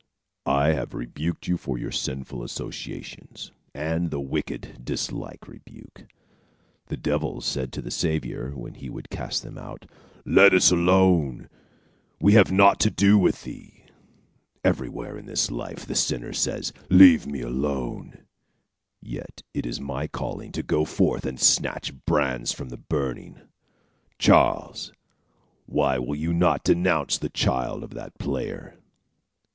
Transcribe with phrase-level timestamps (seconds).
[0.47, 6.05] "I have rebuked you for your sinful associations, and the wicked dislike rebuke.
[6.87, 9.85] The devils said to the Saviour, when he would cast them out,
[10.25, 11.49] 'Let us alone;
[12.19, 13.83] we have naught to do with thee.'
[14.63, 18.25] Everywhere in this life, the sinner says, 'Leave me alone,'
[19.03, 23.37] yet it is my calling to go forth and snatch brands from the burning.
[24.17, 24.91] Charles,
[25.67, 28.79] why will you not denounce the child of that player?"